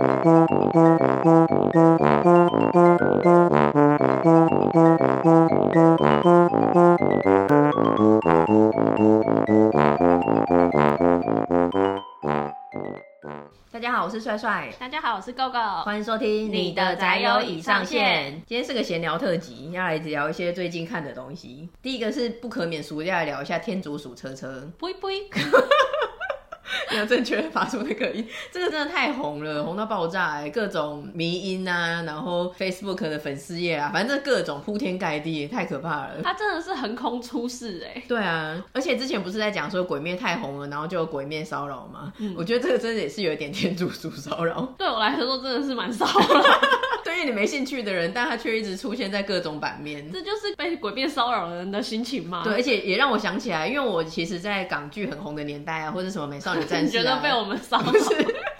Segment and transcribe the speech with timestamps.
[0.00, 0.06] 大
[13.78, 14.72] 家好，我是帅帅。
[14.78, 15.82] 大家好，我是 GoGo。
[15.82, 18.42] 欢迎收听你的宅友已上线。
[18.46, 21.68] 今天是个闲聊特辑，要来聊一些最近看的东西。
[21.82, 24.66] 第一个是不可免俗，要来聊一下天竺鼠车车。
[26.96, 30.50] 要正确的发出那个音，这个真的太红了，红到爆炸哎！
[30.50, 36.20] 各种迷音啊，然后 Facebook 的粉丝页啊，反正这各种铺天盖地，太可怕了。
[36.22, 38.02] 它真的是横空出世哎！
[38.08, 42.12] 对啊，而且之前不是在讲说鬼灭太红了，然后就有鬼灭骚扰吗？
[42.18, 44.60] 嗯，我觉得这个真的也是有一点天竺鼠骚扰。
[44.76, 46.14] 对我来说，真的是蛮骚扰。
[47.10, 52.44] 对于你没兴趣的人，但他却一直出现在各种版面，这就是被鬼灭骚扰的人的心情嘛？
[52.44, 57.92] 对，而且也让我想起来，因为我其实，在港剧很红的年代啊，或者什么美少女战士、啊， 你觉得被我们骚扰？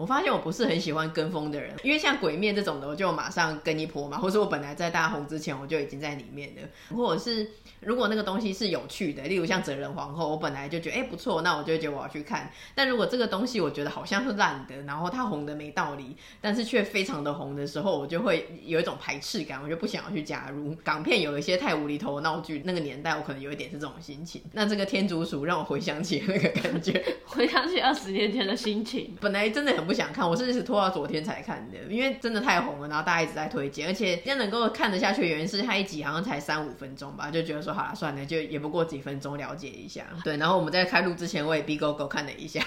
[0.01, 12.51] 我发现我不是很喜欢跟风的人，因为像鬼灭这种的，我就马上跟一波嘛，或者我本来在大红之前，我就已经在里面了，或者是如果那个东西是有趣的，例如像哲人皇后，我本来就觉得哎、欸、不错，那我就觉得我要去看。
[12.75, 20.75] 但如果这个东西我觉得好像是烂的，然后它红的没道理，但是却非常的红的时候，我就会有一种排斥感，我就不想要去加入。
[20.83, 24.41] 港片有一些太无厘头的闹剧，那个年代我可能有一点是这种心情。
[24.53, 29.15] 那这个天竺鼠让我回想起那个感觉， 回想起二十年前的心情。
[29.21, 40.07] 本来真的很不想看，我是一直拖到昨天才看的，因为真的太红了，然后大家一直在推荐，而且今天能够看得下去的原因是它一集好像才三五分钟吧，就觉得说好了算了，就也不过几分钟了解一下。
[40.23, 42.65] 对，然后我们在开录之前，我也逼 GoGo 看了一下，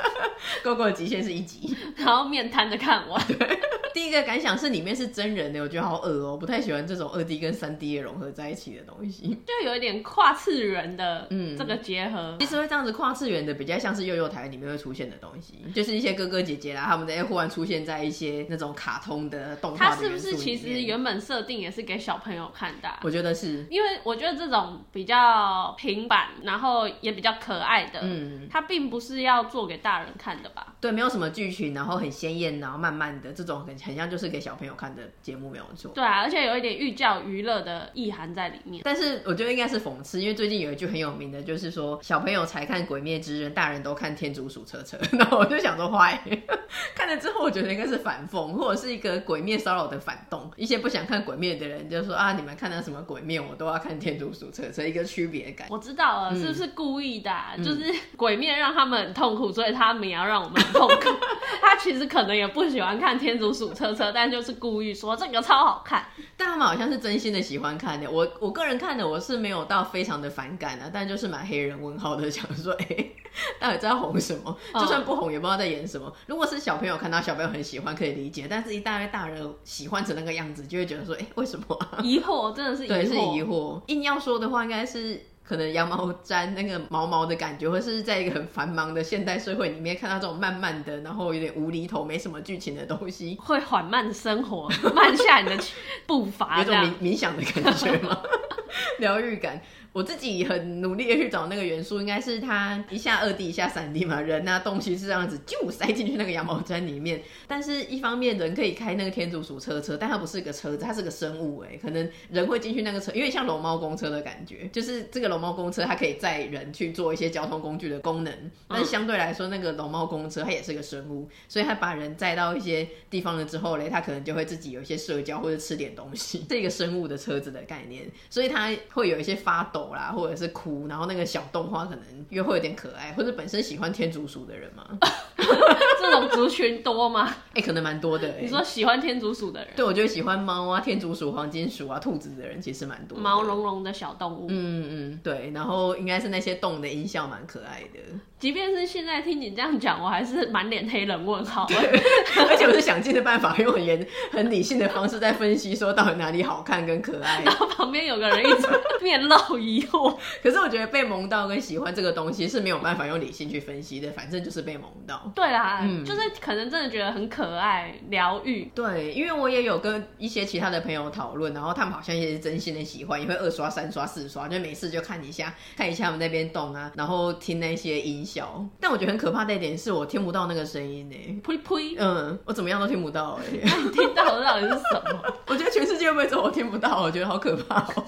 [0.64, 3.22] GoGo 的极限是一集，然后面瘫着看完。
[3.26, 3.60] 对
[3.92, 12.38] 第一个感想是里面是真人的，我觉得好恶哦、喔，不太喜欢这种二 D 跟三 D 的融合在一起的东西，就有一点跨次元的，嗯，这个结合、嗯。
[12.40, 19.86] 其实会这样子跨次元的，比较像是幼幼台里面会出现的东西，就是一些哥哥姐姐啦，他们在忽然出现在一些那种卡通的动画。
[19.86, 23.00] 它是不是其实原本设定也是给小朋友看的、啊？
[23.02, 30.74] 我觉得是，因为我觉得这种比较平板，然后也比较可爱的，嗯，它并不是要做给大人看的吧？
[30.80, 34.72] 对，没有什么剧情，然后很鲜艳，然后慢慢的这种很很像就是给小朋友。
[34.74, 38.82] 看的节目没有做，对啊，而且有一点寓教于乐的意涵在里面。
[38.84, 44.96] 但是我觉得应该是讽刺，因为最近有一句很有名的，就是说小朋友才看《鬼灭之刃》，大人都看《天竺鼠车车》。
[45.16, 46.20] 那我就想说，坏，
[46.94, 50.50] 看了之后我觉得应该是反讽，或者是一个鬼灭骚扰的反动。
[50.56, 55.66] 一些不想看鬼灭的人就说啊，你们看到什么鬼灭，我都要看《天竺鼠车车》，一个区别感。
[55.68, 57.54] 我知道了，嗯、是不是故意的、啊？
[57.58, 61.18] 就是鬼灭让他们很痛苦，所以他们也要让我们很痛苦。
[61.60, 64.52] 他其实可能也不喜欢看《天竺鼠车车》，但就是。
[64.62, 66.04] 故意说这个超好看，
[66.42, 68.10] 但他们好像是真心的喜欢看的。
[68.10, 73.16] 我我个人看的我是没有到非常的反感啊，但就是蛮黑人问号的，想说 哎、欸，
[73.60, 74.56] 到底在红什么？
[74.74, 76.08] 就算不红也不知道在演什么。
[76.08, 81.98] 哦、如果是小朋友看到，小朋友很喜欢可以理解，但是一大堆大人喜欢成那个样子，就会觉得说哎、欸，为什么、啊？
[82.02, 83.80] 疑惑真的是对，是疑惑。
[83.86, 85.26] 硬要说的话，应该是。
[85.44, 95.62] 可能羊毛毡那个毛毛的感觉，或是在一个很繁忙的现代社会里面看到这种慢慢的，然后有点无厘头、没什么剧情的东西， 会缓慢生活，慢下你的
[96.06, 98.22] 步 伐，有种冥冥想的感觉吗？
[98.98, 99.60] 疗愈感。
[99.92, 107.22] 我自己很努力的去找那个元素，应该是它一下二 D 一下三 D 嘛，人啊东西是这样子就塞进去那个羊毛毡里面。
[107.46, 118.32] 但是一方面人可以开那个天竺鼠车车，但它不是一个车子，它是个生物哎，可能人会进去那个车，因为像龙猫公车的感觉，就是这个龙猫公车它可以载人去做一些交通工具的功能，
[118.68, 129.81] 但是相对来说那个龙猫公车它也是个生物，所以它把人载到一些地方了之后嘞，它可能就会自己有一些社交或者吃点东西，这个生物的车子的概念，所以它会有一些发抖。
[129.94, 134.86] 啦，或者是哭，然后那个小动画可能又会有点可爱，或者本身喜欢天竺鼠的人嘛，
[135.36, 137.34] 这种族群多吗？
[137.52, 138.36] 哎、欸，可能蛮多的。
[138.40, 144.46] 你说喜欢天竺鼠的人，对，我觉得喜欢猫啊、天竺鼠、黄金鼠啊、兔子的人其实蛮多，毛茸茸的小动物。
[144.48, 148.00] 嗯嗯，对，然后应该是那些动的音效蛮可爱的。
[148.38, 151.64] 即便是现在听你这样讲，我还是满脸黑人问号。
[151.66, 151.76] 对，
[152.48, 157.42] 而且我是想尽的办法，用很严、很理性的方式在分析，说到底哪里好看跟可爱。
[157.44, 158.68] 然后旁边有个人一直
[159.00, 160.16] 面露疑惑。
[160.42, 165.30] 可是我觉得被萌到跟喜欢这个东西是没有办法用理性去分析的，反正就是被萌到。
[165.34, 168.70] 对啦，嗯，就是可能真的觉得很可爱、疗愈。
[168.74, 178.22] 对，因为我也有跟一些其他的朋友讨论，然后他们好像也是真心的喜欢，也会二刷、三刷、四刷，就每次就看一下， 看一下他们那边动啊，然后听那些音。
[178.24, 181.40] 效，但我觉得很可怕的一点是我听不到那个声音呢。
[181.42, 183.58] 呸呸，嗯，我怎么样都听不到哎。
[183.64, 185.22] 那 你听到的到底是什么？
[185.48, 187.02] 我觉得全世界会不会只有我听不到？
[187.02, 188.04] 我觉得好可怕哦。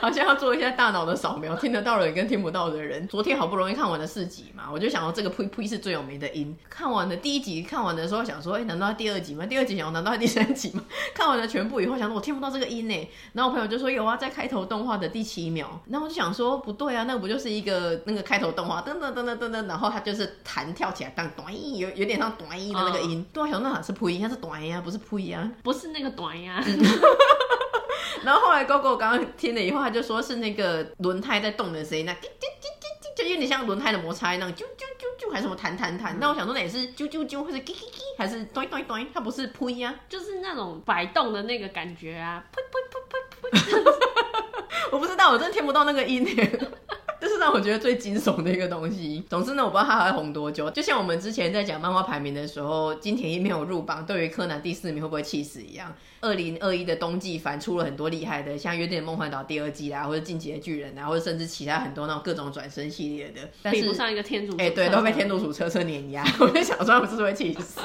[0.00, 3.06] 好像要做一下大脑的扫描，听得到的人跟听不到的人。
[3.08, 6.56] 昨天好不容易看完了四集嘛，我就想到这个呸呸是最有名的音。
[6.68, 9.44] 看完了第一集，看完的时候想说，哎、欸，难道第二集吗？
[9.46, 10.82] 第二集想，难道第三集吗？
[11.14, 13.10] 看完了全部以后，想说我听不到这个音呢。
[13.32, 15.80] 然后我朋友就说有啊，在开头动画的第七秒。
[15.88, 23.24] 然后我就想说不对啊，那个不就是一个那个开头动画噔噔噔噔噔噔，然后它就是弹跳起来当短音，有有点像短音的那个音。
[23.32, 26.62] 对啊，想那好像是呸，它是短音啊，不是呸啊，不是那个短音啊。
[28.24, 32.86] 然后后来 GoGo 刚刚听了以后，他就说是那个轮胎在动的声音，那滴滴滴滴
[33.16, 36.18] 滴，就有点像轮胎的摩擦那种，啾啾啾啾，还是什么弹弹弹。
[36.20, 43.82] 那我想说，那也是啾啾啾，或是叽叽叽，还是咚咚咚，它不是呸呀，就是那种摆动的那个感觉啊，呸呸呸呸呸。
[44.92, 46.24] 我不知道，我真的听不到那个音。
[47.42, 49.24] 让我觉得最惊悚的一个东西。
[49.28, 50.70] 总之呢，我不知道它还会红多久。
[50.70, 55.94] 就像我们之前在讲漫画排名的时候，金田一没有入榜，对于柯南第四名会不会气死一样。
[56.20, 64.56] 二零二一的冬季番出了很多厉害的，像《约定的梦幻岛》第二季啦，或者《进击的巨人》啊，或者甚至其他很多那种各种转身系列的，但是比不上一个天主。
[64.58, 66.24] 哎、欸，对，都被天主鼠车车碾压。
[66.38, 67.80] 我就想说，他们是不是会气死？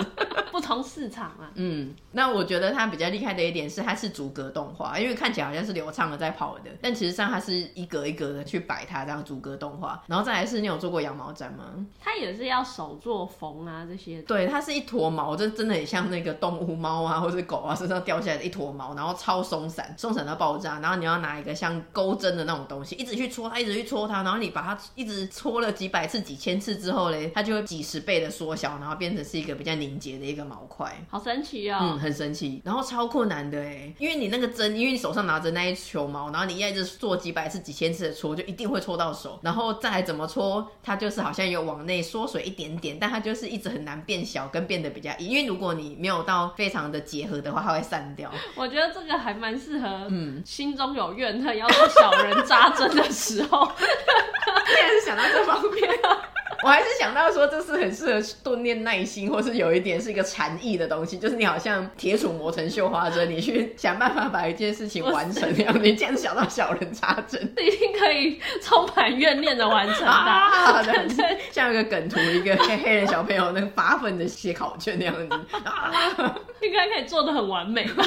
[0.51, 1.51] 不同市场啊。
[1.55, 9.17] 嗯，那我觉得它比较厉害的一点是，它是逐格动画，因为看起来好像是流畅的在跑的，但其实上它是一格一格的去摆它这样。
[9.27, 11.65] 逐格动画，然后再来是，你有做过羊毛毡吗？
[11.99, 14.21] 它也是要手做缝啊，这些。
[14.21, 20.79] 对，它是一坨毛，这真的很像那个动物猫啊，或者狗啊身上掉下来的一坨毛，然后超松散，松散到爆炸。
[20.79, 30.92] 然后你要拿一个像钩针的那种东西，一直去戳它，一直去戳它，然后你把它一直戳了几百次、几千次之后嘞，它就会几十倍的缩小，然后变成是一个比较凝结的一个毛块。
[31.10, 31.78] 好神奇哦！
[31.81, 32.62] 嗯，很神奇。
[32.66, 39.98] 然后超困难的哎，因为你那个针，因为你手上拿着那一球毛，然后你一直做几百次、几千次的搓，就一定会搓到手，然后再。
[40.07, 48.31] 怎么搓，它就是好像有往内缩水一点点，但它就是一直很难变小跟变得比较硬，因为如果你没有到非常的结合的话，它会散掉。
[48.56, 55.89] 我觉得这个还蛮适合，嗯，心中有怨恨要做小人扎针的时候， 你也是想到这方面。
[56.63, 65.83] 我还是想到说，这是很适合锻炼耐心，或是有一点是一个禅意的东西，就是你好像铁杵磨成绣花针，你去想办法把一件事情完成那样。
[65.83, 70.12] 你这样想到小人插针，一定可以充满怨念的完成的。
[70.12, 75.92] 啊，对对对，像一个梗图，一个黑黑人小朋友那个发奋的写考卷那样子，啊，
[76.63, 78.03] 应该可以做的很完美吧？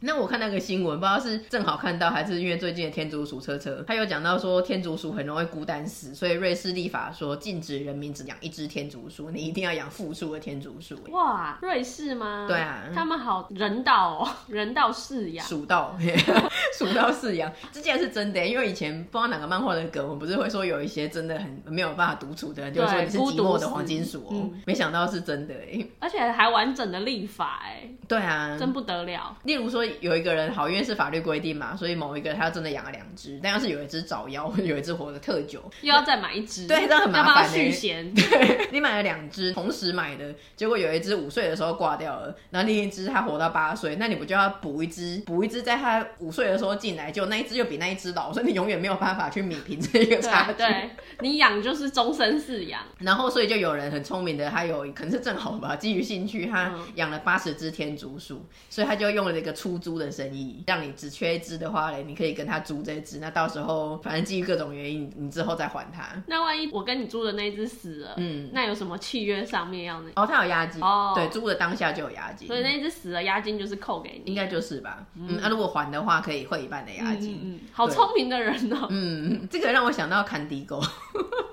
[0.00, 7.85] 那我看那个新闻，不知道是正好看到，还是因为最近的天竺鼠车车，他有讲到说天竺鼠很容易孤单死，所以瑞士立法说禁止。
[7.86, 10.98] 人民只养一只天竺鼠，你一定要养复数的天竺鼠。
[11.10, 12.44] 哇，瑞士吗？
[12.48, 15.96] 对啊，他们好人道哦， 人道饲养，鼠道，
[16.76, 18.44] 鼠道饲养，这竟然是真的。
[18.46, 24.62] 因为以前不知道哪个漫画的梗，我们不是会说有一些真的很没有办法独处的人，就是说你是寂寞的黄金鼠哦、嗯。
[24.66, 27.88] 没想到是真的哎，而且还完整的立法哎。
[28.08, 29.36] 对啊，真不得了。
[29.44, 38.12] 例如说有一个人好，因为是法律规定嘛，所以某一个他真的养了两只，但要是有一只早夭， 有一只活得特久，又要再买一只，对，这样很麻烦续弦。
[38.14, 50.58] 对，你买了两只，同时买的，结果有一只五岁的时候挂掉了，然后另一只它活到八岁，那你不就要补一只，补一只在它五岁的时候进来，就那一只又比那一只老，所以你永远没有办法去弭平这一个差距。
[50.58, 50.90] 对，对
[51.20, 66.22] 你养就是终身饲养，然后所以就有人很聪明的，他有可能是正好吧，基于兴趣，他养了八十只天竺鼠，所以他就用了一个出租的生意，让你只缺一只的话嘞，你可以跟他租这只，那到时候反正基于各种原因，你之后再还他。
[66.26, 70.82] 那万一我跟你租的那只死了，嗯，那有什么契约上面要那哦，他有押金。
[70.82, 80.80] 哦，对，租的当下就有押金，所以那只死了，押金就是扣给你，应该就是吧，嗯，那、如果还的话，可以汇一半的押金，嗯，嗯好聪明的人哦、喔，嗯，这个让我想到坎迪沟，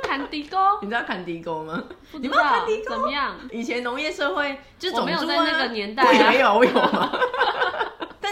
[0.04, 1.84] 坎迪沟， 你知道坎迪沟吗？
[2.12, 2.90] 不知道，你知道坎迪沟？
[2.92, 3.36] 怎么样？
[3.52, 7.12] 以前农业社会就是种猪啊，我没有在那个年代、啊，没有，我有吗？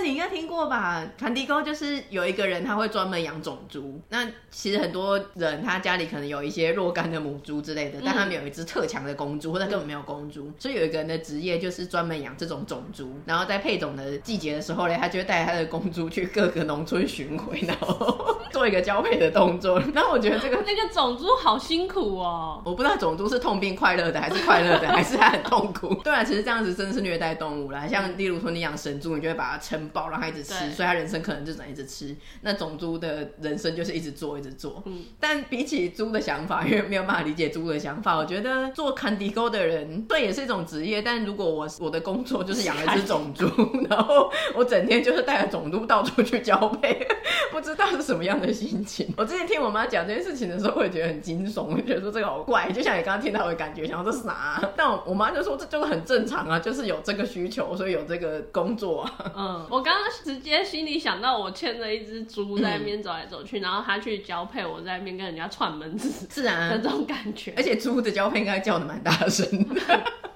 [0.01, 1.05] 但你应该听过吧？
[1.15, 4.01] 坎迪沟就是有一个人，他会专门养种猪。
[4.09, 10.51] 那其实很多人他家里可能有一些若干的母猪之类的，但他们有一只特强的公猪，或者根本没有公猪。
[10.57, 13.13] 所以有一个人的职业就是专门养这种种猪。
[13.27, 19.79] 然后在配种的季节的时候呢，他就会带他的公猪去各个农村巡回，然后做一个交配的动作。
[19.93, 22.59] 然后我觉得这个 那个种猪好辛苦哦。
[22.65, 25.93] 我不知道种猪是痛并快乐的，还是快乐的，还是他很痛苦。
[26.03, 27.85] 对啊，其实这样子真的是虐待动物啦。
[27.87, 29.90] 像例如说你养神猪，你就会把它撑。
[29.91, 32.15] 饱让他一直吃，所以他人生可能就只能一直吃。
[32.41, 34.81] 那种猪的人生就是一直做，一直做。
[34.85, 41.01] 嗯，但比起猪的想法，因为没有办法理解猪的想法，我觉得做坎迪沟的人，对，也是一种职业。
[41.01, 43.45] 但如果我我的工作就是养了一只种猪，
[43.89, 47.05] 然后我整天就是带着种猪到处去交配，
[47.51, 49.13] 不知道是什么样的心情。
[49.17, 54.69] 我之前听我妈讲这件事情的时候，会觉得很惊悚，我觉得说这个好怪，就像你刚刚听到的感觉，想说这是啥啊？
[54.77, 59.13] 但我我妈就说这就是很正常啊，就是有这个需求，所以有这个工作啊。
[59.35, 59.80] 嗯，我。
[59.81, 67.51] 我刚刚直接心里想到，我牵着一只猪在那边走来走去，嗯、然后它去交配，我在那边跟人家串门子，是啊，那种感觉。
[67.57, 69.81] 而且猪的交配应该叫的蛮大声的。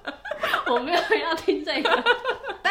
[0.66, 2.04] 我没有要听这个，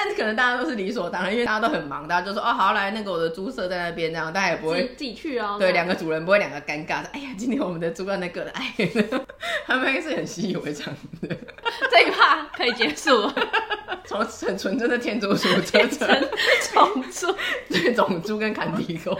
[0.06, 5.58] 但是可能大家都是理所当然，因为大家都很忙，大家就说哦，好来那个我的猪舍在那边，这样大家也不会自己去哦。
[5.60, 7.10] 对，两个主人不会两个尴尬的。
[7.12, 8.72] 哎呀，今天我们的猪在那个了，哎，
[9.66, 10.94] 他们应该是很习以为常
[11.24, 11.36] 的。
[11.90, 13.34] 这一趴可以结束了，
[14.06, 16.06] 从很纯真的天竺鼠车车，
[16.72, 17.36] 种猪，
[17.68, 19.18] 对，种猪跟坎迪狗，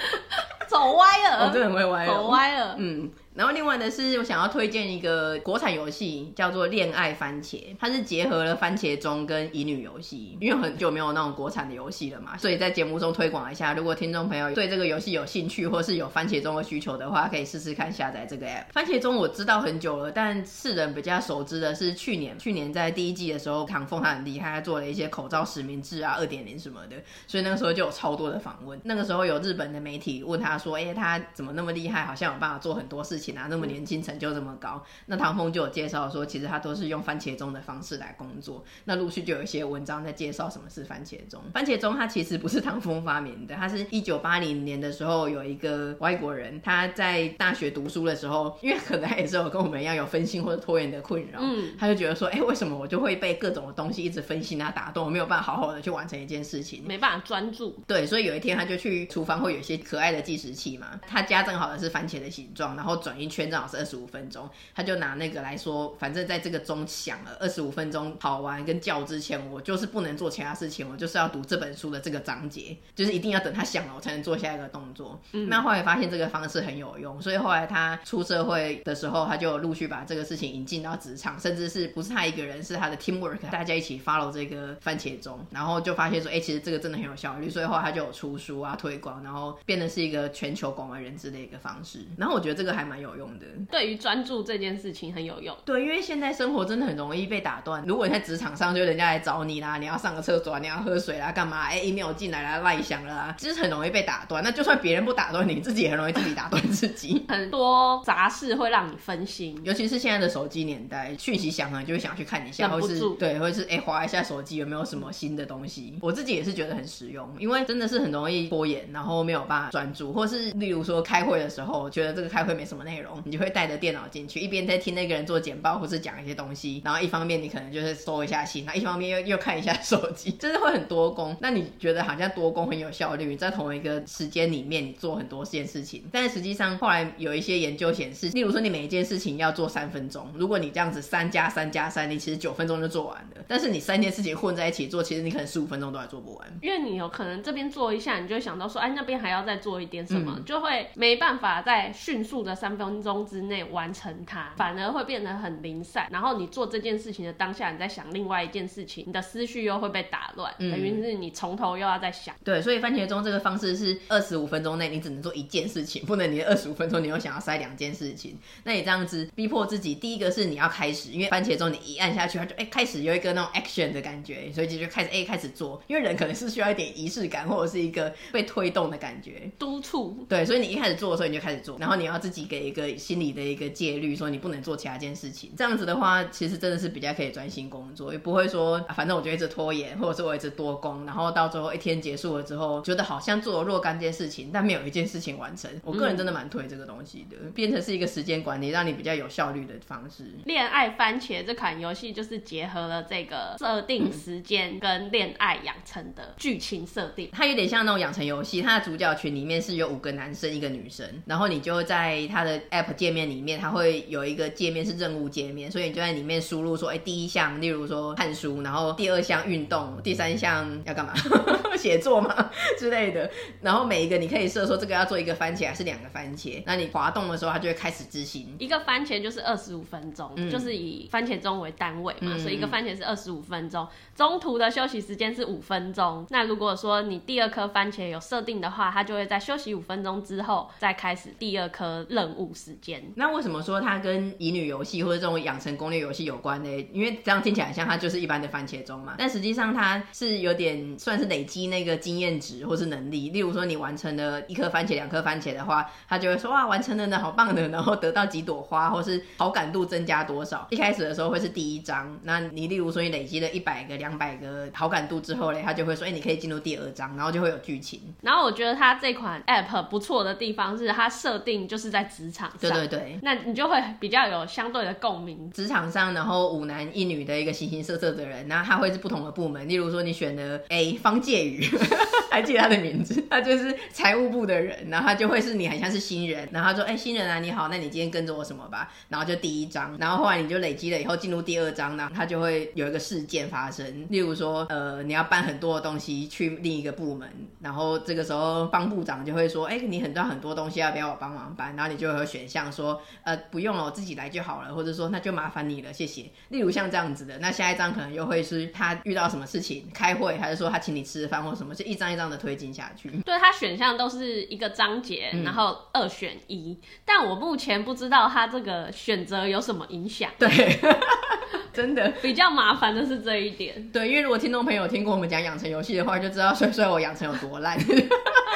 [0.68, 3.10] 走歪了，我真的很会歪了，走歪了，嗯。
[3.36, 10.38] 然后另外的是，我想要推荐一个国产游戏，叫做《恋爱番茄》，它是结合了番茄钟跟乙女游戏。
[10.40, 13.74] 因为很久没有那种国产的游戏了嘛，所以在节目中推广一下。
[13.74, 18.68] 如果听众朋友对这个游戏有兴趣，或是有番茄钟的需求的话，可以试试看下载这个 app。
[18.72, 26.96] 番茄钟我知道很久了，但世人比较熟知的是去年，去年在第一季的时候，唐凤他很厉害，他做了一些口罩实名制啊、二点零什么的，
[27.28, 28.80] 所以那个时候就有超多的访问。
[28.86, 32.06] 那个时候有日本的媒体问他说：“哎，他怎么那么厉害？
[32.06, 38.64] 好像有办法做很多事情啊，那么年轻。”成就这么高，那唐峰就有介绍说，其实他都是用番茄钟的方式来工作。
[38.84, 41.42] 那陆续就有一些文章在介绍什么是番茄钟。
[41.54, 57.82] 番茄钟它其实不是唐峰发明的，它是一九八零年的时候有一个外国人，他在大学读书的时候，因为可能也是有跟我们一样有分心或者拖延的困扰，嗯，他就觉得说，哎、欸，为什么我就会被各种的东西一直分心啊打动，我没有办法好好的去完成一件事情，没办法专注。
[57.88, 64.50] 对，所以有一天他就去厨房，会有一些可爱的计时器嘛，他家正好的是番茄的形状，然后转一圈正好是二十五分钟。
[64.74, 75.20] 他就拿那个来说，反正在这个钟响了二十五分钟跑完跟叫之前，我就是不能做其他事情，我就是要读这本书的这个章节，就是一定要等他响了，我才能做下一个动作。
[75.32, 92.00] 嗯，那后来发现这个方式很有用，所以后来他出社会的时候，他就陆续把这个事情引进到职场，甚至是不是他一个人，是他的 teamwork，大家一起 follow 这个番茄钟，然后就发现说，哎、欸，其实这个真的很有效率，所以后来他就有出书啊，推广，然后变得是一个全球广为人知的一个方式。
[92.18, 97.84] 然后我觉得这个还蛮有用的，对于专注这件事情很有用，对，因为现在生活真的很容易被打断。
[97.86, 101.64] 如果你在职场上，就人家来找你啦，你要上个厕所，你要喝水啦，干嘛？
[101.64, 104.42] 哎，email 进来啦，赖响了啦，其实很容易被打断。
[104.42, 107.26] 那就算别人不打断你，自己也很容易自己打断自己。
[107.28, 115.98] 很多杂事会让你分心，尤其是现在的手机年代，讯息响了就会想去看一下，或是对，或者是哎滑一下手机有没有什么新的东西。
[116.02, 124.66] 我自己也是觉得很实用，因为真的是很容易拖延，然后没有办法专注，或是例如说开会的时候，觉得这个开会没什么内容，你就会带着电脑进去，一边。
[124.66, 131.38] 在听那个人做简报，或是讲一些东西，然后一方面你可能就是收一下信，然后一方面又又看一下手机，真 的会很多工。
[131.40, 143.44] 那你觉得好像多工很有效率，在同一个时间里面你做很多件事情，但是实际上后来有一些研究显示，例如说你每一件事情要做三分钟，如果你这样子三加三加三，你其实九分钟就做完了。
[143.48, 155.36] 但是你三件事情混在一起做，其实你可能十五分钟都还做不完，因为你有可能这边做一下，你就会想到说，哎，那边还要再做一点什么，嗯、就会没办法再迅速的三分钟之内完成它，反而会变得。
[155.36, 162.34] 很零散，然后你做这件事情的当下，你在想另外一件事情，你的思绪又会被打乱，嗯、等于是你从头又要再想。
[162.42, 168.38] 对，所以番茄钟这个方式是二十五分钟内你只能做一件事情，不能你的二十五分钟你又想要塞两件事情。
[168.64, 175.84] 那你这样子逼迫自己，第一个是你要开始，因为番茄钟你一按下去，它就哎开始有一个那种 action 的感觉，所以就就开始哎开始做。
[175.88, 180.26] 因为人可能是需要一点仪式感，或者是一个被推动的感觉，督促。
[180.30, 185.96] 对，所以你一开始做的时候你就开始做，然后你要自己给一个心理的一个戒律，说你不能做其他件事情，这样子的。
[185.96, 195.72] 话，其实真的是比较可以专心工作，也不会说、啊、反正我就一直拖延，或者是我一直多工，然后到最后一天结束了之后，觉得好像做了若干件事情，但没有一件事情完成。
[195.86, 200.26] 我个人真的蛮推这个东西的，嗯、变成是一个时间管理，让你比较有效率的方式。
[200.44, 208.62] 恋爱番茄这款游戏就是结合了这个设定时间跟恋爱养成的剧情设定，它有点像那种养成游戏。
[208.62, 215.86] 它的主角群里面是有五个男生一个女生，然后你就在它的 App 界面里面，它会有一个界面是任务界面，所以。
[215.86, 221.14] 你就在里面输入说，哎、欸，第一项，例如说看书，然后第二项运动，第三项要干嘛？
[221.78, 223.30] 写作嘛 之类的。
[223.62, 226.64] 然后每一个你可以设说这个要做一个番茄还是两个番茄。
[226.66, 228.56] 那你滑动的时候，它就会开始执行。
[228.58, 233.88] 一个番茄就是二十五分钟，嗯、就是以番茄钟为单位嘛，嗯、所以一个番茄是二十五分钟。
[234.16, 236.26] 中途的休息时间是五分钟。
[236.32, 242.45] 那如果说你第二颗番茄有设定的话，它就会在休息五分钟之后再开始第二颗任务。
[242.46, 243.04] 务时间。
[243.16, 246.88] 那为什么说它跟乙女游戏或者这种养成攻略游戏有关呢？
[246.92, 253.30] 因为这样听起来像它就是一般的番茄钟嘛，但实际上它是有点算是累积那个经验值或是能力。
[253.30, 260.68] 例如说你完成了一颗番茄、两颗番茄的话，它就会说哇，完成了呢，好棒的，然后得到几朵花，或是好感度增加多少。
[260.70, 268.02] 一开始的时候会是第一章，那你例如说你累积了一百个、两百个好感度之后嘞，它就会说哎，你可以进入第二章，然后就会有剧情。
[268.22, 275.50] 然后我觉得它这款 App 不错的地方是它设定就是在职场上，对对对，那你就会比较有相对的共鸣。
[275.52, 279.68] 职场上，然后五男一女的一个形形色色的人，那他会是不同的部门。
[279.68, 281.64] 例如说你选的 A 方介宇，
[282.30, 297.30] 还记得他的名字，他就是财务部的人，然后他就会是你很像是新人，然后他说哎、欸、新人啊你好，那你今天跟着我什么吧，然后就第一章，然后后来你就累积了以后进入第二章，然后他就会有一个事件发生，例如说呃你要搬很多的东西去另一个部门，
[297.62, 306.32] 然后这个时候方部长就会说哎、欸、你很多很多东西要不要我帮忙搬，然后你就会有选项说呃不用了我自己来就好了，或者说那就麻烦你了谢谢。
[306.50, 313.10] 例如像这样子的，那下一张可能又会是他遇到什么事情开会，还是说他请你吃饭或什么，就一张一张的推进下去。
[313.24, 320.32] 对，他选项都是一个章节，嗯、然后二选一，但我目前不知道他这个选择有什么影响。
[320.40, 320.50] 对。
[321.72, 327.78] 真的比较麻烦的是这一点，对，因为如果听众朋友听过我们讲养成游戏的话，就知道帅帅我养成有多烂，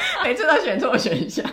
[0.24, 1.44] 每次都选错选项。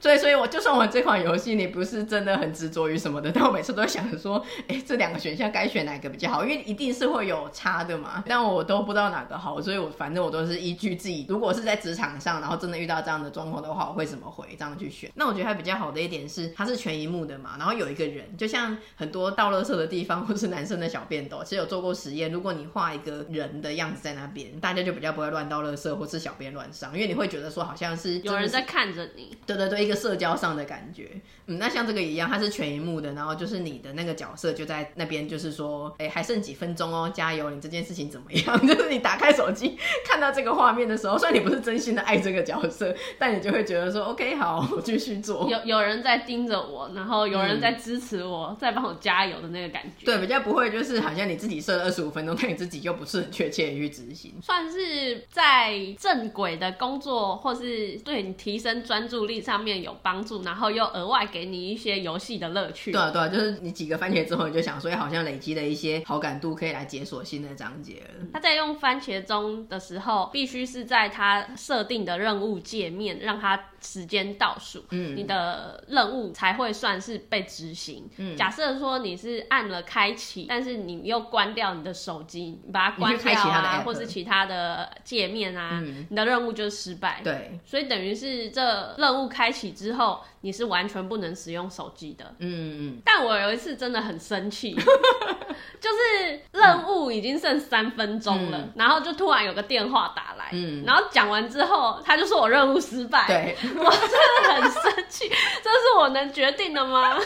[0.00, 6.44] 所以，所以我就算玩这款游戏，你不是真的很执着于什么的，但我每次都想着说，哎、这两个选项该选哪个比较好？
[6.44, 8.22] 因为一定是会有差的嘛。
[8.26, 15.10] 但我都不知道哪个好，所以我反正我都是依据自己，如果是在职场上，然后真的遇到这样的状况的话，我会怎么回这样去选。
[15.16, 29.36] 那我觉得它比较好的一点是，它是全萤幕的嘛，然后有一个人，就像很多倒垃圾的地方，或是男生的小便斗，其实有做过实验，如果你画一个人的样子在那边，大家就比较不会乱倒垃圾或是小便乱上，因为你会觉得说好像是，是有人在看着你。
[29.44, 30.68] 对对对，一个社交上的。
[30.68, 31.08] 感觉，
[31.46, 38.60] 嗯，那像这个一样，它是全一幕的，然后就是你的那个角色就在那边，就是说，哎，还剩几分钟哦，加油，你这件事情怎么样？
[38.68, 45.48] 就是你打开手机看到这个画面的时候，虽然你不是真心的爱这个角色，但你就会觉得说，OK，好，我继续做。
[45.48, 50.04] 有有人在盯着我，然后有人在支持我，嗯、在帮我加油的那个感觉。
[50.04, 54.34] 对，比较不会就是好像你自己设了二十五分钟，但你自己又不是很确切的去执行。
[54.42, 61.38] 算是在正轨的工作或是对你提升专注力上面有帮助，然后又额外给。
[61.38, 62.90] 给你一些游戏的乐趣。
[62.90, 68.26] 对啊，对啊，就是你几个番茄之后，你就想说，好像累积了一些好感度，可以来解锁新的章节了。
[68.32, 78.10] 他在用番茄钟的时候，必须是在他设定的任务界面，让他时间倒数，嗯，你的任务才会算是被执行。
[78.16, 87.20] 嗯，假设说你是按了开启，但是你又关掉你的手机，你把它关掉啊，或是其他的界面啊，嗯，你的任务就是失败。
[87.22, 92.24] 对，所以等于是这任务开启之后，你是完全不能使用手机的。
[92.38, 93.02] 嗯嗯。
[93.04, 94.72] 但我有一次真的很生气，
[95.78, 103.26] 就是任务已经剩三分钟了，嗯，然后就突然有个电话打来，嗯，然后讲完之后，他就说我任务失败。
[103.26, 103.54] 对。
[103.76, 104.10] 我真
[104.42, 105.28] 的很生气，
[105.62, 107.18] 这是我能决定的吗？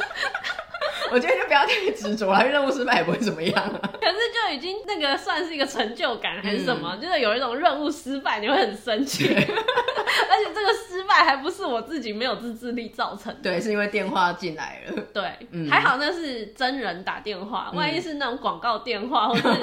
[1.10, 3.80] 我觉得就不要太执着了，因为任务失败也不会怎么样啊。
[4.00, 6.94] 可是就已经那个算是一个成就感还是什么？
[6.94, 13.40] 嗯、就是有一种任务失败你会很生气， 而且这个失败还不是我自己没有自制力造成的。
[13.42, 15.02] 对，是因为电话进来了。
[15.12, 19.60] 对，嗯、还好那是真人打电话，万一是那种广告电话，或者是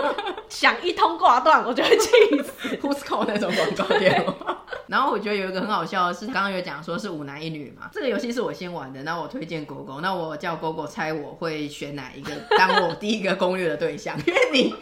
[0.49, 2.09] 想一通挂断，我就会气
[2.43, 2.75] 死。
[2.81, 4.58] Who's call 那种广告电话。
[4.89, 14.73] 然后我觉得有一个很好笑的是，刚刚有讲说是五男一女嘛，这个游戏是我先玩的，那我推荐狗狗，那我叫狗狗猜我会选哪一个当我第一个攻略的对象， 因为你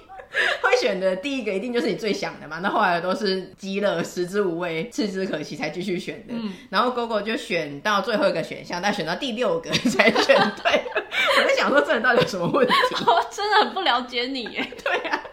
[0.61, 10.83] 会选的第一个一定就是你最想的嘛，那后来都是鸡肋、食之无味、弃之可惜才继续选的，嗯、然后狗狗就选到最后一个选项，但选到第六个才选对，
[11.41, 12.73] 我在想说这人到底有什么问题？
[13.05, 15.23] 我 真的很不了解你耶，对呀、啊，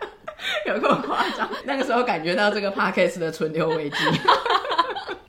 [0.66, 3.96] 有够夸张，那个时候感觉到这个 podcast 的存留危机。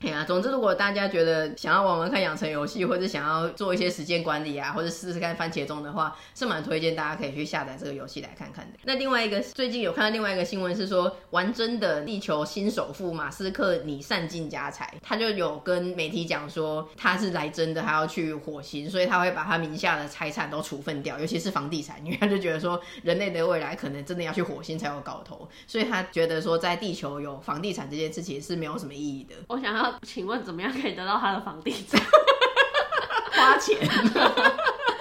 [0.16, 8.78] 对啊，总之，如果大家觉得想要玩玩看养成游戏，或者想要做一些时间管理啊，或者试试看番茄钟的话，是蛮推荐大家可以去下载这个游戏来看看的。
[8.84, 29.34] 那另外一个，最近有看到另外一个新闻是说，玩真的地球新首富马斯克拟散尽家财，他就有跟媒体讲说，他是来真的，还要去火星，所以他会把他名下的财产都处分掉，尤其是房地产，因为他就觉得说，人类的未来可能真的要去火星才有搞头，所以他觉得说，在地球有房地产这件事情是没有什么意义的。
[29.48, 29.94] 我想要。
[30.06, 32.00] 请问怎么样可以得到他的房地产？
[33.34, 33.76] 花钱，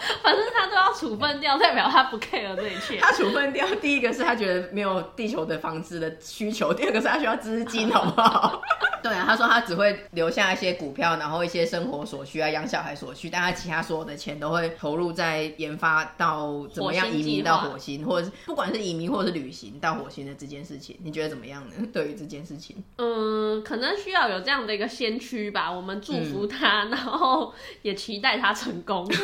[0.23, 2.97] 反正他都要处分掉，代表他不 care 这一切。
[2.99, 8.61] 他处分掉，第一个是他觉得没有地球的房子的需求，第二个是他需要资金， 好不好？
[9.03, 21.75] 对啊，他说他只会留下一些股票，然后一些生活所需啊，养小孩所需，但他其他所有的钱都会投入在研发到怎么样移民到火星，或者是不管是移民或者是旅行到火星的这件事情，你觉得怎么样呢？
[21.93, 25.71] 对于这件事情，嗯，可能需要有这样的一个先驱吧。
[25.71, 29.07] 我们祝福他，嗯、然后也期待他成功。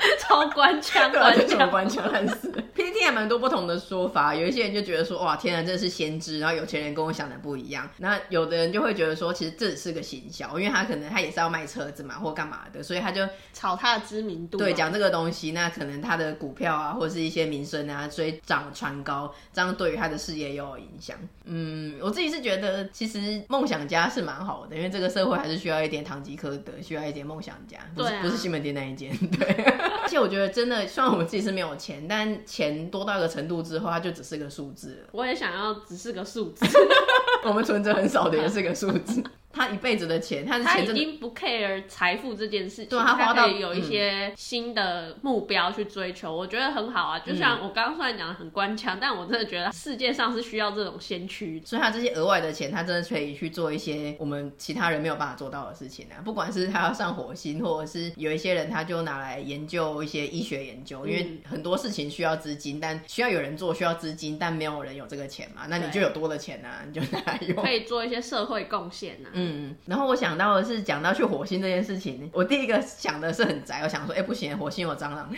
[0.20, 2.90] 超官腔，官腔，官腔，烂死了。
[2.90, 7.88] PTT 还蛮多不同的说法，有一些人就觉得说，哇，天啊，真的是先知，然后有钱人跟我想的不一样。
[7.98, 14.58] 那有的人就会觉得说，其实这只是个行销，因为他可能他也是要卖车子嘛，或干嘛的，所以他就炒他的知名度。
[14.58, 21.16] 对，讲这个东西，那可能他的股票啊，或者是一些名声啊，所以涨船高，这样对于他的事业也有影响。
[21.44, 29.48] 嗯，我自己是觉得，其实梦想家是蛮好的，因为这个社会还是需要一点堂吉诃德，需要一点梦想家，不是、啊、不是西门町那一间，对。
[30.02, 35.08] 而且我觉得真的，虽然我们自己是没有钱，但钱多到一个程度之后，它就只是个数字了。
[35.12, 36.66] 我也想要只是个数字，
[37.44, 39.22] 我们存折很少的也是个数字。
[39.52, 47.18] 他一辈子的钱，他的钱他已经不 care 财富这件事情，对，他花到他有一些新的目标去追求，嗯、我觉得很好啊。
[47.18, 56.22] 就像我刚刚虽然讲的很官腔，但我真的觉得世界上是需要这种先驱，所以他这些额外的钱，他真的可以去做一些我们其他人没有办法做到的事情啊。
[56.24, 69.39] 不管是他要上火星，或者是有一些人他就拿来研究一些医学研究，因为很多事情需要资金，但需要有人做，需要资金，但没有人有这个钱嘛，那你就有多的钱啊，你就拿来用，可以做一些社会贡献啊。
[69.40, 70.20] 嗯，然后我。
[70.20, 75.34] 想到的是讲到去火星这件事情，我第一个想的是很宅，我想说，哎、欸，不行，火星有蟑螂，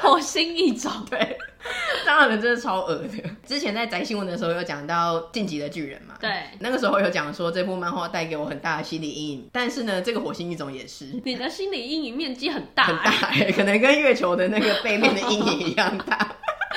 [0.00, 1.36] 火星一种， 对，
[2.06, 3.08] 蟑螂人真的超恶的。
[3.44, 6.30] 之前在宅新闻的时候有讲到《进击的巨人》嘛，对，
[6.60, 13.12] 那个时候有讲说这部漫画带给我很大的心理阴影，但是呢，这个火星一种也是，你的心理阴影面积很大，很大，
[13.54, 16.26] 可能跟月球的那个背面的阴影一样大。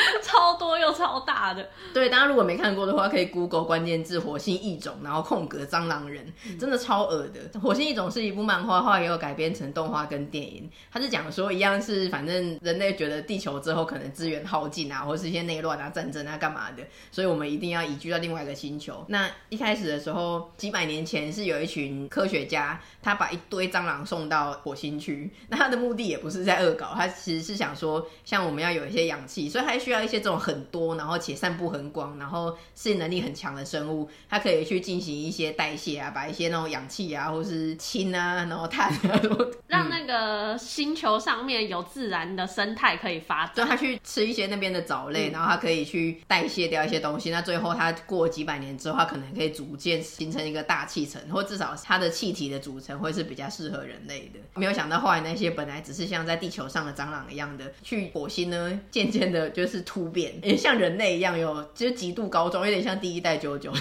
[0.23, 7.59] 超多又超大的，对，大家如果没看过的话，可以 Google 关键字“火星异种”，然后空格蟑螂人，真的超恶的。
[7.59, 10.69] 火星异种是一部漫画，后来也有改编成动画跟电影。
[10.91, 19.05] 它是讲说一样是，反正人类觉得地球之后可能资源耗尽啊，或是一些内乱啊、战争啊干嘛的，所以我们一定要移居到另外一个星球。
[19.07, 25.31] 那一开始的时候，几百年前是有一群科学家，他把一堆蟑螂送到火星去。
[25.49, 30.15] 那他的目的也不是在恶搞，他其实是想说，像我们要有一些氧气，所以还需要一些。
[30.25, 39.21] 这种很多，然后且散布很广，然后适应能力很强的生物，它可以去进行一些代谢啊，把一些那种氧气啊，或是氢啊，然后碳啊，
[39.67, 43.53] 让那个星球上面有自然的生态可以发展。
[43.55, 47.29] 就它去吃一些那边的藻类，嗯、然后它可以去代谢掉一些东西。
[47.29, 54.39] 那最后它过几百年之后，它可能可以逐渐形成一个大气层，或至少它的气体的组成会是比较适合人类的。
[54.55, 60.33] 没有想到后来那些本来只是像在地球上的蟑螂一样的，去火星呢，渐渐的就是突变。
[60.43, 63.71] 也像人类一样有，就是极度高壮，有点像第一代九九，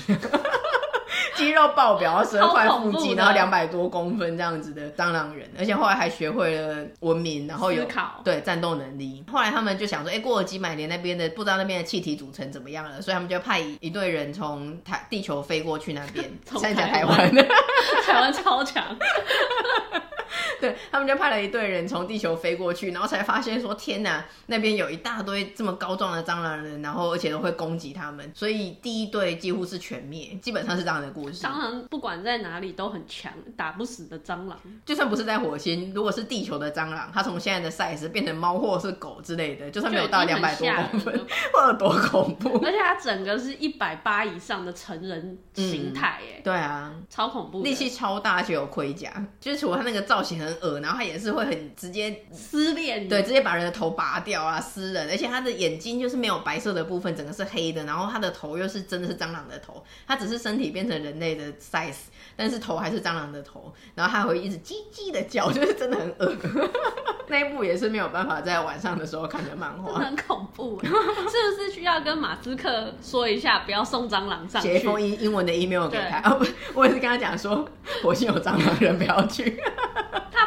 [1.36, 9.24] 肌肉爆表，十二块腹肌，然后两百多公分这样子的蟑螂人，而且后来还学会了文明，然后有考对战斗能力。
[9.30, 17.34] 后来他们就想说，哎、欸，过了几百年，那边的不知道那边的气体组成怎么样了，所以他们就派一队人从台地球飞过去那边， 参加台湾，
[18.06, 18.84] 台湾超强。
[20.60, 31.44] 对，他们就派了一队人从地球飞过去，然后才发现说天哪，那边有一大堆这么高壮的蟑螂人，然后而且都会攻击他们，所以第一队几乎是全灭，基本上是这样的故事。
[31.44, 34.58] 蟑螂不管在哪里都很强，打不死的蟑螂。
[34.84, 41.14] 就算不是在火星，如果是地球的蟑螂，它从现在的 size 变成猫或是狗之类的，就算没有到两百多公分，
[41.52, 42.58] 会有 多恐怖？
[42.64, 61.94] 而且它整个是一百八以上的成人形态，哎、嗯，对啊，超恐怖，力气超大，而且有盔甲，就是除了它那个造型很恶，然后他也是会很直接撕裂，对，直接把人的头拔掉啊，撕人，而且他的眼睛就是没有白色的部分，整个是黑的，然后他的头又是真的是蟑螂的头，他只是身体变成人类的 size，
[62.36, 66.36] 但是头还是蟑螂的头，然后他会一直叽叽的叫， 就是真的很恶。
[67.26, 74.68] 那一部也是没有办法在晚上的时候看的漫画，很恐怖，是不是需要跟马斯克说一下，不要送蟑螂上去？
[74.68, 76.46] 写一封英英文的 email 给他，哦不，
[76.80, 77.66] 我也是跟他讲说，
[78.02, 79.58] 火星有蟑螂人不要去。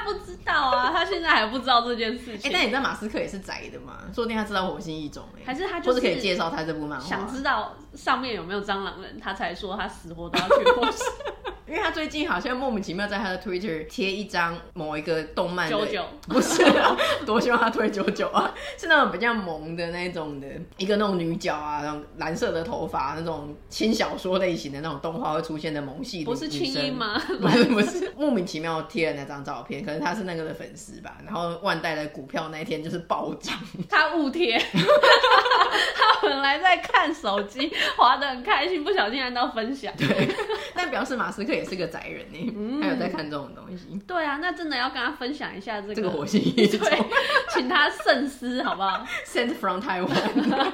[0.08, 2.50] 不知道啊，他现在还不知道这件事情。
[2.50, 3.98] 哎、欸，但你知道马斯克也是宅的嘛？
[4.16, 7.06] 说不定他知道火星异种，还是他就是可以介绍他这部漫画？
[7.06, 11.06] 想知道上面有没有蟑螂人，他才说他死活都要去火星。
[11.68, 27.22] 因为他最近好像莫名其妙在他的 Twitter 贴一张某一个动漫的，九九不是啊，多希望他推九九啊， 是那种比较萌的那种的，一个那种女角啊，那种蓝色的头发，那种轻小说类型的那种动画会出现的萌系， 不是轻音吗？
[27.42, 31.18] 不是不是，莫名其妙贴了那张照片，可能他是那个的粉丝吧。
[31.26, 33.54] 然后万代的股票那一天就是暴涨，
[33.90, 34.58] 他误贴。
[34.58, 39.94] 他本来在看手机，滑得很开心，不小心按到分享。
[39.98, 40.30] 对，
[40.74, 44.00] 但表示马斯克也是个宅人呢，嗯、还有在看这种东西。
[44.08, 46.80] 对啊，那真的要跟他分享一下这个，这个火星异种，
[47.54, 49.06] 请他慎思好不好？
[49.26, 50.72] Sent from Taiwan。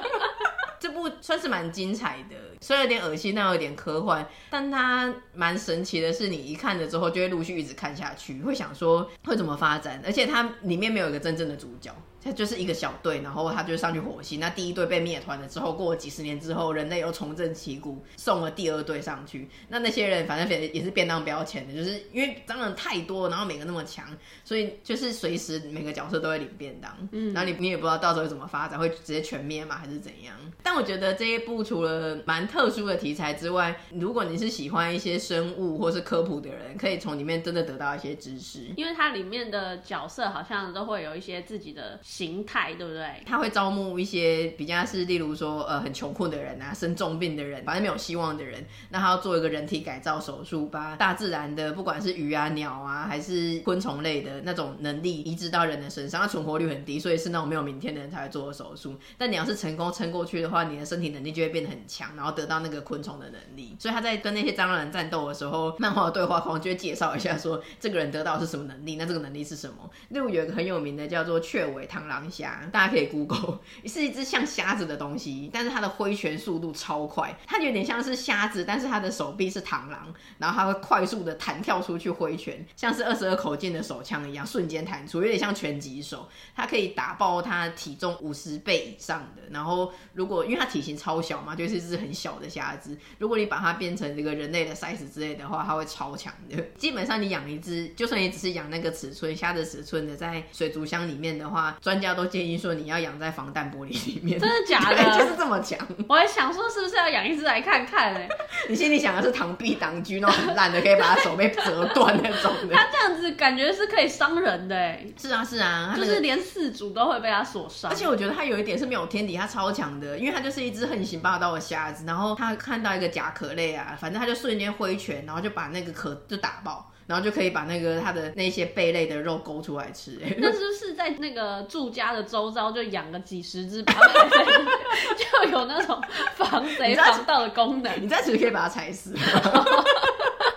[0.78, 4.28] 这部算是蛮精彩的，虽然有点恶心，但有点科幻。
[4.50, 10.02] 但它蛮神奇的是，你一看了之后，就会陆续一直看下去，会想说会怎么发展。
[10.04, 11.90] 而且它里面没有一个真正的主角。
[12.24, 14.40] 他就是一个小队，然后他就上去火星。
[14.40, 19.46] 那第一队被灭团了之后，过了几十年之后，人类又重振旗鼓，送了第二队上去。
[19.68, 24.06] 那那些人反正也是便当标签的，就是因为蟑螂太多，然后每个那么强，
[24.42, 26.90] 所以就是随时每个角色都会领便当。
[27.12, 30.34] 嗯，然后你你也不知道到时候怎么发展，会直接全灭吗，还是怎样？
[30.62, 42.00] 但我觉得这一部除了蛮特殊的题材之外，如果你是喜欢一些生物或是科普的人，可以从里面真的得到一些知识，因为它里面的角色好像都会有一些自己的。
[42.14, 43.04] 形态对不对？
[43.26, 58.94] 他会招募一些比较是，例如说，呃，很穷困的人啊，生重病的人，反正没有希望的人，那他要做一个人体改造手术，把大自然的不管是鱼啊、鸟啊，还是昆虫类的那种能力移植到人的身上，它存活率很低，所以是那种没有明天的人才会做的手术。
[59.18, 63.74] 但你要是成功撑过去的话，你的身体能力就会变得很强，然后得到那个昆虫的能力。
[63.80, 69.90] 所以他在跟那些蟑螂人战斗的时候，漫画的对话框就会介绍一下说，这个人得到是什么能力，那这个能力是什么？
[70.10, 72.60] 例如有一个很有名的叫做雀尾螳螳螂侠。
[72.72, 86.28] 大家可以 Google， 是一只像虾子的东西，但是它的挥拳速度超快，它有点像是虾子，但是它的手臂是螳螂，然后它会快速的弹跳出去挥拳，像是二十二口径的手枪一样，瞬间弹出，有点像拳击手。
[86.54, 96.56] 它可以打爆它体重五十倍以上的，然后如果因为它体型超小嘛，就是一只很小的虾子，如果你把它变成这个人类的 size 之类的话，它会超强的。
[96.76, 102.54] 基本上你养一只，就算你只是养那个尺寸虾的尺寸的，在水族箱里面的话，专家都建议。
[102.64, 105.18] 说你要养在防弹玻璃里面，真的假的？
[105.18, 105.78] 就是这么强。
[106.08, 108.28] 我还想说，是不是要养一只来看看嘞？
[108.68, 112.74] 你心里想的是螳臂挡车那种很烂的，可以把它手被折断那种的。
[112.74, 115.04] 它这样子感觉是可以伤人的哎。
[115.20, 117.90] 是啊是啊，是啊，就是连四主都会被它所伤。
[117.90, 122.04] 而且我觉得它有一点是没有天敌，它超强的，因为它就是一只横行霸道的瞎子。
[122.06, 126.90] 然后它看到一个甲壳类啊，反正它就瞬间挥拳，然后就把那个壳就打爆。
[127.06, 130.18] 然后就可以把那个它的那些贝类的肉勾出来吃。
[130.38, 136.00] 那是不是在那个住家的周遭就养个几十只， 就有那种
[136.36, 137.92] 防贼防盗的功能？
[138.02, 139.14] 你在此可以把它踩死。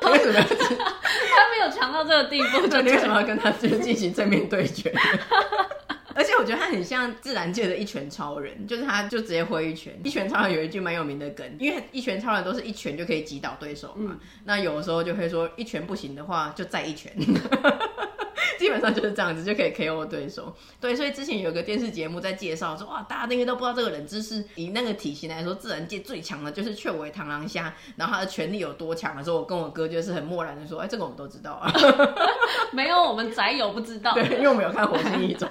[0.10, 0.40] 为什么？
[0.40, 4.94] 他没有强到这个地步，就 你为什么要跟他进行正面对决？
[6.18, 9.94] 而且我觉得他很像自然界的一拳超人，就是他就直接挥一拳。
[10.04, 14.14] 一拳超人有一句蛮有名的梗，因为一拳超人都是一拳就可以击倒对手嘛。
[14.14, 17.14] 嗯、那有的时候就会说一拳不行的话，就再一拳。
[18.58, 20.56] 基本上就是这样子就可以 KO 对手。
[20.82, 31.72] 对，所以之前有个电视节目在介绍说，哇，大家那个都不知道这个冷知识，以那个体型来说，自然界最强的就是雀尾螳螂虾，然后他的权力有多强的时候，我跟我哥就是很漠然的说，哎、欸，这个我们都知道啊。
[32.74, 34.14] 没有，我们宅友不知道。
[34.16, 35.48] 对，因为我们有看火星异种。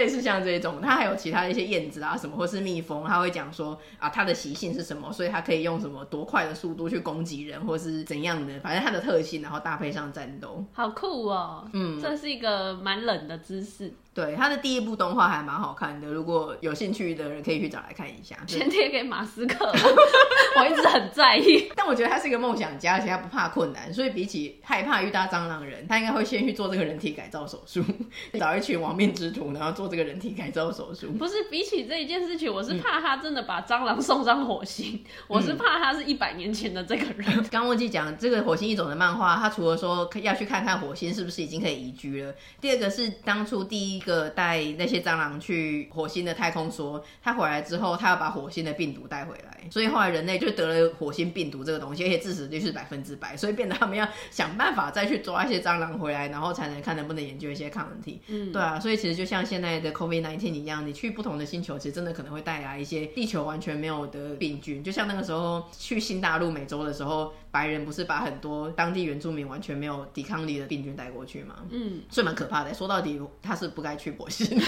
[0.00, 11.68] 类似像这种，它还有其他的一些燕子啊什么，或是蜜蜂，它会讲说啊，它的习性是什么，所以它可以用什么多快的速度去攻击人，或是怎样的，反正它的特性，然后搭配上战斗，好酷哦！
[11.74, 13.92] 嗯，这是一个蛮冷的知识。
[14.12, 18.36] 对，他的第一部动画还蛮好看的，如果有兴趣的人可以去找来看一下。
[18.46, 21.70] 先贴给马斯克，我一直很在意。
[21.76, 27.84] 但我觉得他是一个梦想家，而且他不怕困难，所以比起害怕遇到蟑螂人，他应该会先去做这个人体改造手术，
[28.38, 31.12] 找一群亡命之徒，然后做这个人体改造手术。
[31.12, 37.42] 不是，比起这一件事情，我是怕他真的把蟑螂送上火星，嗯、我是怕他是一百年前的这个人。
[37.48, 44.10] 刚忘记讲这个火星异种的漫画，他除了说要去看看火星是不是已经可以移居了，第二个是当初第一个。
[44.10, 58.20] 个带那些蟑螂去火星的太空说，他回来之后，他要把火星的病毒带回来，所以后来人类就得了火星病毒这个东西，而且致死率是百分之百，所以变得他们要想办法再去抓一些蟑螂回来，然后才能看能不能研究一些抗体。
[58.26, 71.56] 嗯，对啊，所以其实就像现在的 COVID-19 一样，你去不同的星球，其实真的可能会带来一些地球完全没有的病菌，就像那个时候去新大陆美洲的时候，白人不是把很多当地原住民完全没有抵抗力的病菌带过去吗？
[71.70, 72.74] 嗯，所以蛮可怕的。
[72.74, 73.90] 说到底，他是不该。
[74.00, 74.58] 去火星，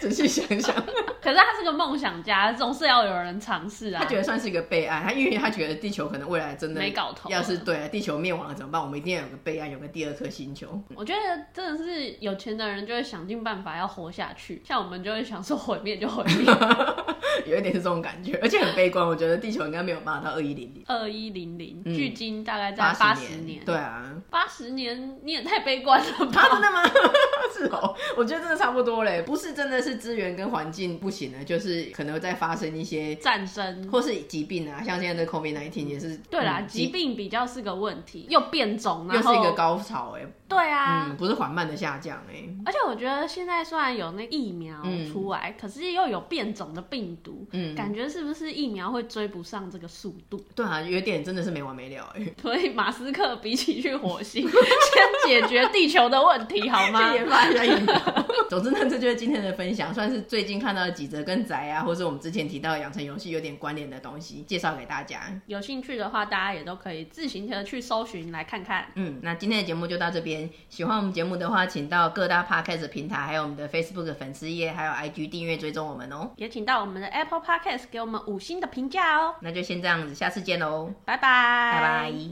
[0.00, 0.72] 仔细想想。
[1.24, 4.02] 可是他是个梦想家，总是要有人尝试啊。
[4.02, 8.82] 他觉得算是一个备案，他因为他觉得地球可能未来真的没搞头，要是对地球灭亡了怎么办？
[8.82, 10.78] 我们一定要有个备案，有个第二颗星球。
[10.94, 11.20] 我觉得
[11.54, 16.44] 真的是有钱的人就会想尽办法要活下去，像我们就会想说毁灭就毁灭，
[17.46, 19.06] 有一点是这种感觉，而且很悲观。
[19.06, 23.64] 我觉得地球应该没有办法到二一零零，二一零零，距今大概在八十年，年。
[23.64, 26.48] 对啊，八十年你也太悲观了吧？
[26.52, 26.82] 真的吗？
[27.54, 31.08] 是哦，我觉得真的差不多嘞，不是真的是资源跟环境不
[31.44, 36.16] 就是可能在发生一些战争或是疾病啊，像现在的 COVID-19 也是。
[36.30, 40.22] 对啦，嗯、疾病比较是个问题，又变种，又是一个高潮哎。
[40.46, 42.44] 对啊，嗯，不是缓慢的下降哎。
[42.66, 50.44] 而且我觉得现在虽然有那疫苗出来，嗯、可是又有变种的病毒，嗯，感觉是不是疫苗会追不上这个速度？
[50.54, 52.22] 对啊，有点真的是没完没了哎。
[52.40, 54.60] 所以马斯克比起去火星，先
[55.26, 57.14] 解决地球的问题好吗？
[57.14, 57.94] 研发一下疫苗。
[58.50, 65.20] 总之呢，这就是今天的分享，算是最近看到的几则跟宅啊，或是我们之前提到的养成游戏有点关联的东西，介绍给大家。
[65.46, 68.88] 有兴趣的话，大家也都可以自行的去搜寻来看看。
[68.94, 70.33] 嗯，那今天的节目就到这边。
[70.68, 76.30] 喜欢我们节目的话，请到各大 Podcast 平台，还有我们的 Facebook 粉丝页，还有 IG 订阅追踪我们哦。
[76.36, 79.34] 也请到我们的 Apple Podcast 给我们五星的评价哦。
[79.40, 82.24] 那就先这样子，下次见喽，拜拜，拜拜。